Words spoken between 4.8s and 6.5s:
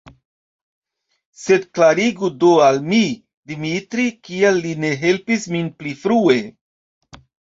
ne helpis min pli frue.